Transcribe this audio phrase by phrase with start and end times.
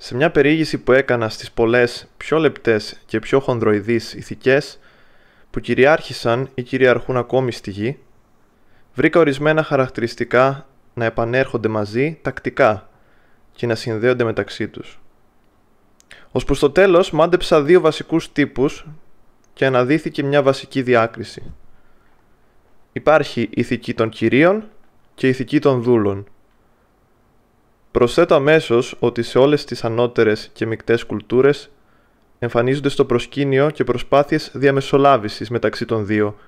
[0.00, 4.78] Σε μια περιήγηση που έκανα στις πολλές πιο λεπτές και πιο χονδροειδείς ηθικές
[5.50, 7.98] που κυριάρχησαν ή κυριαρχούν ακόμη στη γη,
[8.94, 12.88] βρήκα ορισμένα χαρακτηριστικά να επανέρχονται μαζί τακτικά
[13.52, 15.00] και να συνδέονται μεταξύ τους.
[16.30, 18.86] Ως προς το τέλος μάντεψα δύο βασικούς τύπους
[19.52, 21.52] και αναδύθηκε μια βασική διάκριση.
[22.92, 24.64] Υπάρχει η ηθική των κυρίων
[25.14, 26.26] και η ηθική των δούλων.
[27.98, 31.70] Προσθέτω αμέσως ότι σε όλες τις ανώτερες και μικτές κουλτούρες
[32.38, 36.38] εμφανίζονται στο προσκήνιο και προσπάθειες διαμεσολάβησης μεταξύ των δύο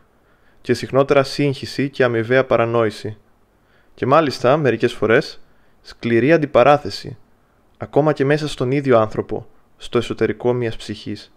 [0.60, 3.16] και συχνότερα σύγχυση και αμοιβαία παρανόηση.
[3.95, 5.40] Και μάλιστα, μερικές φορές,
[5.82, 7.16] σκληρή αντιπαράθεση,
[7.76, 11.32] ακόμα και μέσα στον ίδιο άνθρωπο, στο εσωτερικό μιας ψυχής.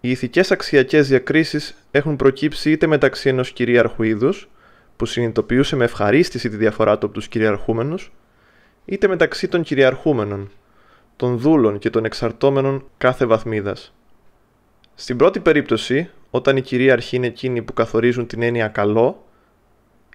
[0.00, 4.48] Οι ηθικές αξιακές διακρίσεις έχουν προκύψει είτε μεταξύ ενός κυρίαρχου είδους,
[4.96, 8.12] που συνειδητοποιούσε με ευχαρίστηση τη διαφορά του από τους κυριαρχούμενους,
[8.84, 10.50] είτε μεταξύ των κυριαρχούμενων,
[11.16, 13.94] των δούλων και των εξαρτώμενων κάθε βαθμίδας.
[14.94, 19.24] Στην πρώτη περίπτωση, όταν οι κυρίαρχοι είναι εκείνοι που καθορίζουν την έννοια καλό,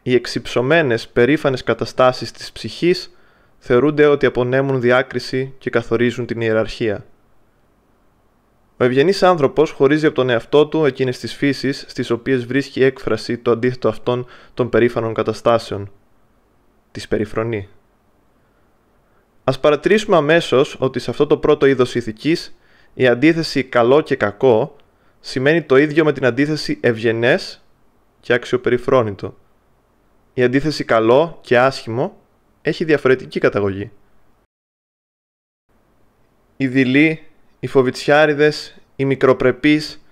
[0.03, 3.16] οι εξυψωμένες περήφανες καταστάσεις της ψυχής
[3.58, 7.05] θεωρούνται ότι απονέμουν διάκριση και καθορίζουν την ιεραρχία.
[8.81, 13.38] Ο ευγενής άνθρωπος χωρίζει από τον εαυτό του εκείνες τις φύσεις στις οποίες βρίσκει έκφραση
[13.38, 15.91] το αντίθετο αυτών των περήφανων καταστάσεων.
[16.91, 17.67] Της περιφρονεί.
[19.44, 22.58] Α παρατηρήσουμε αμέσως ότι σε αυτό το πρώτο είδος ηθικής
[22.94, 24.75] η αντίθεση καλό και κακό
[25.19, 27.66] σημαίνει το ίδιο με την αντίθεση ευγενές
[28.19, 29.38] και αξιοπεριφρόνητο.
[30.33, 32.17] Η αντίθεση καλό και άσχημο
[32.61, 33.91] έχει διαφορετική καταγωγή.
[36.58, 37.28] Η δειλή
[37.59, 40.03] οι φοβητσιάριδες, οι μικροπρεπείς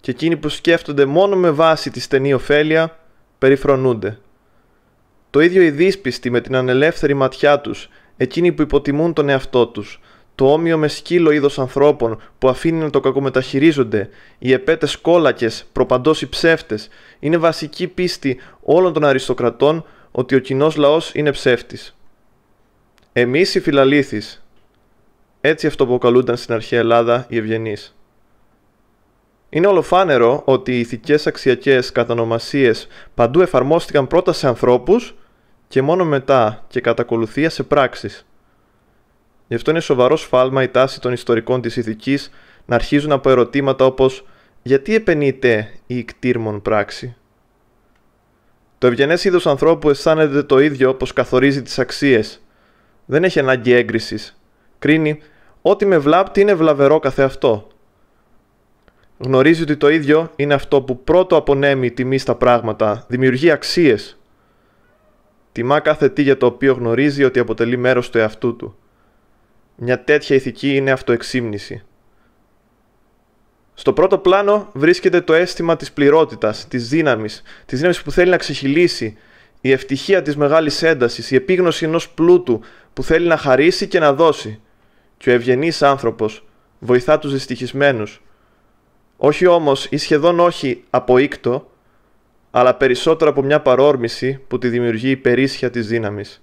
[0.00, 2.98] και εκείνοι που σκέφτονται μόνο με βάση τη στενή ωφέλεια,
[3.38, 4.18] περιφρονούνται.
[5.30, 10.00] Το ίδιο οι δύσπιστοι με την ανελεύθερη ματιά τους, εκείνοι που υποτιμούν τον εαυτό τους,
[10.34, 16.22] το όμοιο με σκύλο είδος ανθρώπων που αφήνει να το κακομεταχειρίζονται, οι επέτες κόλακες, προπαντός
[16.22, 16.88] οι ψεύτες,
[17.18, 21.96] είναι βασική πίστη όλων των αριστοκρατών ότι ο κοινός λαός είναι ψεύτης.
[23.12, 24.44] Εμείς οι φιλαλήθεις,
[25.40, 27.96] έτσι αυτοποκαλούνταν στην αρχαία Ελλάδα οι ευγενείς.
[29.50, 35.14] Είναι ολοφάνερο ότι οι ηθικές αξιακές κατανομασίες παντού εφαρμόστηκαν πρώτα σε ανθρώπους
[35.68, 38.26] και μόνο μετά και κατά ακολουθία σε πράξεις.
[39.48, 42.30] Γι' αυτό είναι σοβαρό σφάλμα η τάση των ιστορικών της ηθικής
[42.66, 44.26] να αρχίζουν από ερωτήματα όπως
[44.62, 47.16] «Γιατί επενείται η ικτήρμον πράξη»
[48.78, 52.42] Το ευγενές είδος ανθρώπου αισθάνεται το ίδιο όπως καθορίζει τις αξίες.
[53.04, 54.37] Δεν έχει ανάγκη έγκρισης.
[54.78, 55.20] Κρίνει
[55.62, 57.68] Ό,τι με βλάπτει είναι βλαβερό καθεαυτό.
[59.18, 64.18] Γνωρίζει ότι το ίδιο είναι αυτό που πρώτο απονέμει τιμή στα πράγματα, δημιουργεί αξίες.
[65.52, 68.76] Τιμά κάθε τι για το οποίο γνωρίζει ότι αποτελεί μέρος του εαυτού του.
[69.76, 71.82] Μια τέτοια ηθική είναι αυτοεξύμνηση.
[73.74, 78.36] Στο πρώτο πλάνο βρίσκεται το αίσθημα της πληρότητας, της δύναμης, της δύναμης που θέλει να
[78.36, 79.16] ξεχυλήσει,
[79.60, 82.60] η ευτυχία της μεγάλης έντασης, η επίγνωση ενός πλούτου
[82.92, 84.60] που θέλει να χαρίσει και να δώσει
[85.18, 86.44] και ο ευγενής άνθρωπος
[86.78, 88.22] βοηθά τους δυστυχισμένους.
[89.16, 91.70] Όχι όμως ή σχεδόν όχι από ήκτο,
[92.50, 96.42] αλλά περισσότερο από μια παρόρμηση που τη δημιουργεί η περίσσια της δύναμης.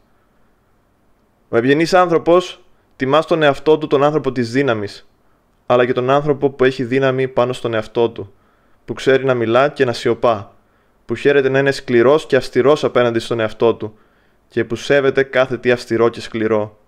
[1.49, 2.63] Ο ευγενής άνθρωπος
[2.95, 5.09] τιμά στον εαυτό του τον άνθρωπο της δύναμης,
[5.65, 8.33] αλλά και τον άνθρωπο που έχει δύναμη πάνω στον εαυτό του,
[8.85, 10.55] που ξέρει να μιλά και να σιωπά,
[11.05, 13.97] που χαίρεται να είναι σκληρός και αυστηρός απέναντι στον εαυτό του
[14.47, 16.79] και που σέβεται κάθε τι αυστηρό και σκληρό.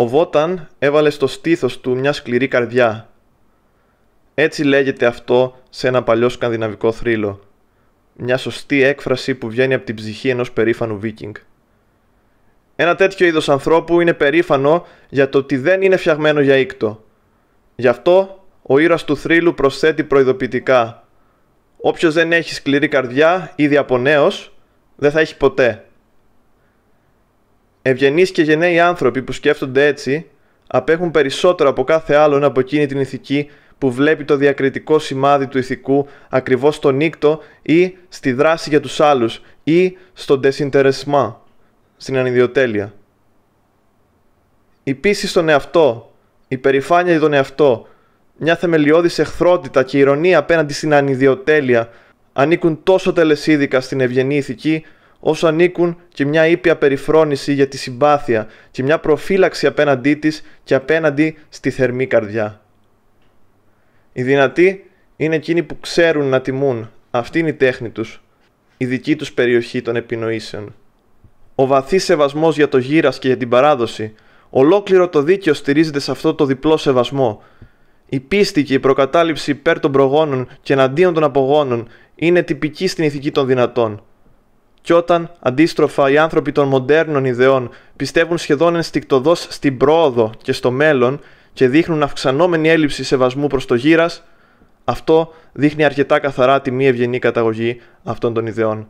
[0.00, 3.08] Ο Βόταν έβαλε στο στήθος του μια σκληρή καρδιά.
[4.34, 7.40] Έτσι λέγεται αυτό σε ένα παλιό σκανδιναβικό θρύλο.
[8.14, 11.34] Μια σωστή έκφραση που βγαίνει από την ψυχή ενός περήφανου βίκινγκ.
[12.76, 17.04] Ένα τέτοιο είδος ανθρώπου είναι περήφανο για το ότι δεν είναι φτιαγμένο για ήκτο.
[17.76, 21.06] Γι' αυτό ο ήρωας του θρύλου προσθέτει προειδοποιητικά.
[21.76, 24.54] Όποιος δεν έχει σκληρή καρδιά ήδη από νέος,
[24.96, 25.84] δεν θα έχει ποτέ.
[27.82, 30.26] Ευγενείς και γενναίοι άνθρωποι που σκέφτονται έτσι
[30.66, 35.58] απέχουν περισσότερο από κάθε άλλον από εκείνη την ηθική που βλέπει το διακριτικό σημάδι του
[35.58, 41.34] ηθικού ακριβώς στο νύκτο ή στη δράση για τους άλλους ή στο desinteressement,
[41.96, 42.94] στην ανιδιοτέλεια.
[44.82, 46.12] Η πίστη στον εαυτό,
[46.48, 47.88] η περηφάνεια για τον εαυτό,
[48.36, 51.88] μια θεμελιώδης εχθρότητα και ηρωνία απέναντι στην ανιδιοτέλεια
[52.32, 54.84] ανήκουν τόσο τελεσίδικα στην ευγενή ηθική
[55.20, 60.74] όσο ανήκουν και μια ήπια περιφρόνηση για τη συμπάθεια και μια προφύλαξη απέναντί της και
[60.74, 62.60] απέναντι στη θερμή καρδιά.
[64.12, 66.90] Οι δυνατοί είναι εκείνοι που ξέρουν να τιμούν.
[67.10, 68.22] Αυτή είναι η τέχνη τους,
[68.76, 70.74] η δική τους περιοχή των επινοήσεων.
[71.54, 74.14] ο βαθύς σεβασμός για το γύρας και για την παράδοση,
[74.50, 77.42] ολόκληρο το δίκαιο στηρίζεται σε αυτό το διπλό σεβασμό.
[78.08, 83.04] Η πίστη και η προκατάληψη υπέρ των προγόνων και εναντίον των απογόνων είναι τυπική στην
[83.04, 84.02] ηθική των δυνατών.
[84.82, 90.70] Και όταν, αντίστροφα, οι άνθρωποι των μοντέρνων ιδεών πιστεύουν σχεδόν ενστικτοδός στην πρόοδο και στο
[90.70, 91.20] μέλλον
[91.52, 94.24] και δείχνουν αυξανόμενη έλλειψη σεβασμού προς το γύρας,
[94.84, 98.88] αυτό δείχνει αρκετά καθαρά τη μη ευγενή καταγωγή αυτών των ιδεών.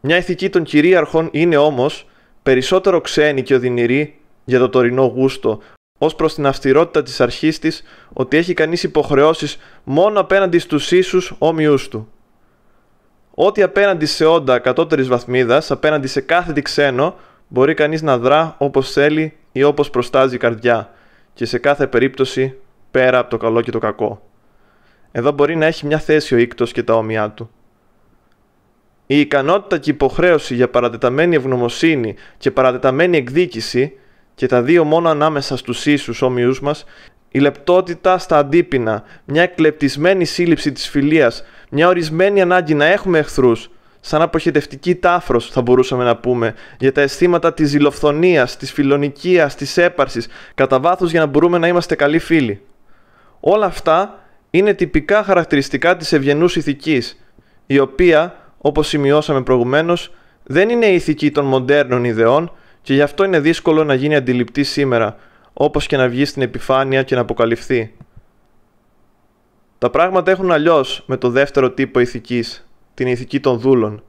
[0.00, 2.08] Μια ηθική των κυρίαρχων είναι όμως
[2.42, 5.60] περισσότερο ξένη και οδυνηρή για το τωρινό γούστο,
[5.98, 7.82] ως προς την αυστηρότητα της αρχής της
[8.12, 12.08] ότι έχει κανείς υποχρεώσεις μόνο απέναντι στους ίσους όμοιου του.
[13.34, 17.14] Ό,τι απέναντι σε όντα κατώτερης βαθμίδας, απέναντι σε κάθε τι ξένο,
[17.48, 20.90] μπορεί κανείς να δρά όπως θέλει ή όπως προστάζει η καρδιά,
[21.34, 22.54] και σε κάθε περίπτωση
[22.90, 24.22] πέρα από το καλό και το κακό.
[25.12, 27.50] Εδώ μπορεί να έχει μια θέση ο ίκτος και τα όμοιά του.
[29.06, 33.92] Η ικανότητα και η υποχρέωση για παρατεταμένη ευγνωμοσύνη και παρατεταμένη εκδίκηση
[34.34, 36.84] και τα δύο μόνο ανάμεσα στους ίσους όμοιους μας,
[37.28, 43.70] η λεπτότητα στα αντίπεινα, μια εκλεπτισμένη σύλληψη της φιλίας, μια ορισμένη ανάγκη να έχουμε εχθρούς,
[44.00, 49.76] σαν αποχετευτική τάφρος θα μπορούσαμε να πούμε, για τα αισθήματα της ζηλοφθονίας, της φιλονικίας, της
[49.76, 52.60] έπαρσης, κατά βάθος για να μπορούμε να είμαστε καλοί φίλοι.
[53.40, 54.20] Όλα αυτά
[54.50, 57.24] είναι τυπικά χαρακτηριστικά της ευγενούς ηθικής,
[57.66, 62.52] η οποία, όπως σημειώσαμε προηγουμένως, δεν είναι η ηθική των μοντέρνων ιδεών
[62.82, 65.16] και γι' αυτό είναι δύσκολο να γίνει αντιληπτή σήμερα,
[65.52, 67.94] όπως και να βγει στην επιφάνεια και να αποκαλυφθεί.
[69.82, 74.02] Τα πράγματα έχουν αλλιώς με το δεύτερο τύπο ηθικής, την ηθική των δούλων.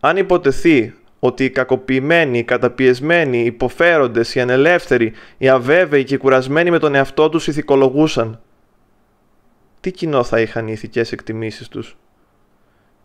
[0.00, 6.18] Αν υποτεθεί ότι οι κακοποιημένοι, οι καταπιεσμένοι, οι υποφέροντες, οι ανελεύθεροι, οι αβέβαιοι και οι
[6.18, 8.40] κουρασμένοι με τον εαυτό τους ηθικολογούσαν,
[9.80, 11.96] τι κοινό θα είχαν οι ηθικές εκτιμήσεις τους;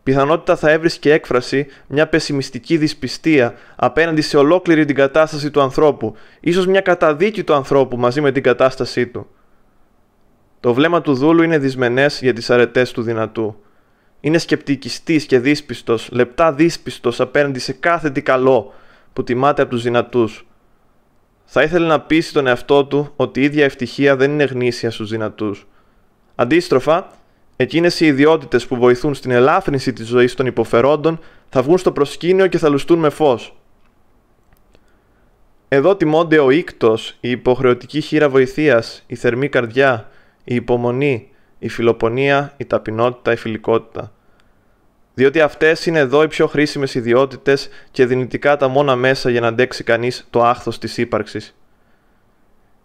[0.02, 6.66] Πιθανότητα θα έβρισκε έκφραση μια πεσημιστική δυσπιστία απέναντι σε ολόκληρη την κατάσταση του ανθρώπου, ίσως
[6.66, 9.26] μια καταδίκη του ανθρώπου μαζί με την κατάστασή του.
[10.62, 13.56] Το βλέμμα του δούλου είναι δυσμενές για τις αρετές του δυνατού.
[14.20, 18.74] Είναι σκεπτικιστής και δύσπιστος, λεπτά δύσπιστος απέναντι σε κάθε τι καλό
[19.12, 20.46] που τιμάται από τους δυνατούς.
[21.44, 25.10] Θα ήθελε να πείσει τον εαυτό του ότι η ίδια ευτυχία δεν είναι γνήσια στους
[25.10, 25.66] δυνατούς.
[26.34, 27.10] Αντίστροφα,
[27.56, 32.46] εκείνες οι ιδιότητες που βοηθούν στην ελάφρυνση της ζωής των υποφερόντων θα βγουν στο προσκήνιο
[32.46, 33.56] και θα λουστούν με φως.
[35.68, 40.10] Εδώ τιμώνται ο ίκτος, η υποχρεωτική χείρα βοηθείας, η θερμή καρδιά,
[40.44, 41.28] η υπομονή,
[41.58, 44.12] η φιλοπονία, η ταπεινότητα, η φιλικότητα.
[45.14, 49.46] Διότι αυτές είναι εδώ οι πιο χρήσιμες ιδιότητες και δυνητικά τα μόνα μέσα για να
[49.46, 51.56] αντέξει κανείς το άχθος της ύπαρξης.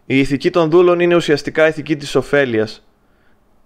[0.06, 2.88] Η ηθική των δούλων είναι ουσιαστικά η ηθική της ωφέλειας,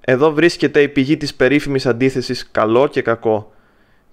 [0.01, 3.53] εδώ βρίσκεται η πηγή της περίφημης αντίθεσης καλό και κακό.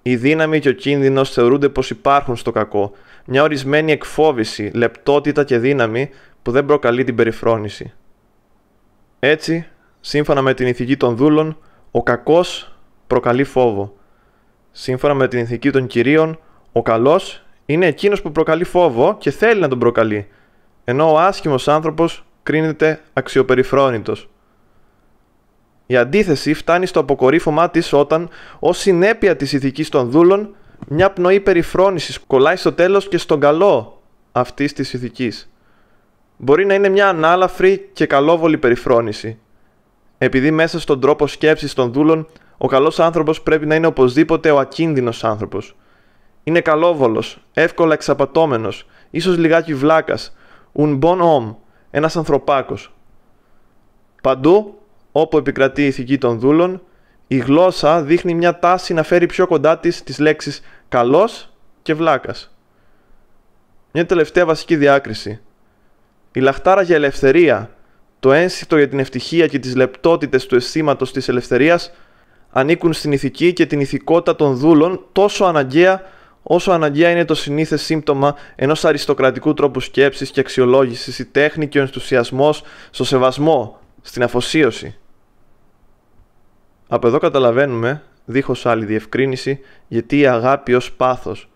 [0.02, 2.92] Η δύναμη και ο κίνδυνος θεωρούνται πως υπάρχουν στο κακό,
[3.26, 6.10] μια ορισμένη εκφόβηση, λεπτότητα και δύναμη
[6.42, 7.92] που δεν προκαλεί την περιφρόνηση.
[9.20, 9.66] Έτσι,
[10.00, 11.58] σύμφωνα με την ηθική των δούλων,
[11.90, 12.72] ο κακός
[13.06, 13.96] προκαλεί φόβο.
[14.70, 16.38] Σύμφωνα με την ηθική των κυρίων,
[16.72, 20.28] ο καλός είναι εκείνος που προκαλεί φόβο και θέλει να τον προκαλεί,
[20.84, 24.28] ενώ ο άσχημος άνθρωπος κρίνεται αξιοπεριφρόνητος.
[25.86, 28.28] Η αντίθεση φτάνει στο αποκορύφωμά της όταν,
[28.58, 30.54] ως συνέπεια της ηθικής των δούλων,
[30.88, 35.50] μια πνοή περιφρόνησης κολλάει στο τέλος και στον καλό αυτής της ηθικής.
[36.40, 39.38] Μπορεί να είναι μια ανάλαφρη και καλόβολη περιφρόνηση.
[40.18, 42.26] Επειδή μέσα στον τρόπο σκέψης των δούλων,
[42.58, 45.76] ο καλός άνθρωπος πρέπει να είναι οπωσδήποτε ο ακίνδυνος άνθρωπος.
[46.44, 50.36] Είναι καλόβολος, εύκολα εξαπατώμενος, ίσως λιγάκι βλάκας,
[50.72, 51.54] un bon homme,
[51.90, 52.94] ένας ανθρωπάκος.
[54.22, 54.78] Παντού
[55.12, 56.82] όπου επικρατεί η ηθική των δούλων,
[57.26, 61.52] η γλώσσα δείχνει μια τάση να φέρει πιο κοντά της τις λέξεις καλός
[61.82, 62.56] και βλάκας.
[63.92, 65.40] Μια τελευταία βασική διάκριση.
[66.38, 67.70] Η λαχτάρα για ελευθερία,
[68.20, 71.92] το ένσυτο για την ευτυχία και τις λεπτότητες του αισθήματος της ελευθερίας
[72.50, 76.02] ανήκουν στην ηθική και την ηθικότητα των δούλων τόσο αναγκαία
[76.42, 81.78] όσο αναγκαία είναι το συνήθες σύμπτωμα ενός αριστοκρατικού τρόπου σκέψης και αξιολόγησης, η τέχνη και
[81.78, 84.96] ο ενθουσιασμός στο σεβασμό, στην αφοσίωση.
[86.88, 91.50] Από εδώ καταλαβαίνουμε, δίχως άλλη διευκρίνηση, γιατί η αγάπη ως πάθος.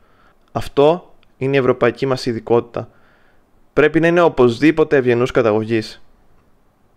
[0.52, 2.88] Αυτό είναι η ευρωπαϊκή μας ειδικότητα.
[3.72, 6.02] Πρέπει να είναι οπωσδήποτε ευγενούς καταγωγής.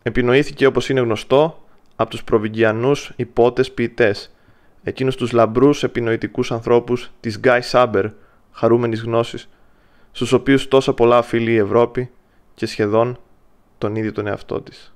[0.04, 1.64] Επινοήθηκε όπως είναι γνωστό
[1.96, 4.36] από τους προβυγγιανούς υπότες ποιητές,
[4.84, 8.06] εκείνους τους λαμπρούς επινοητικούς ανθρώπους της Γκάι Σάμπερ,
[8.52, 9.50] χαρούμενης γνώσης,
[10.12, 12.10] στους οποίους τόσα πολλά οφείλει η Ευρώπη
[12.54, 13.20] και σχεδόν
[13.78, 14.95] τον ίδιο τον εαυτό της.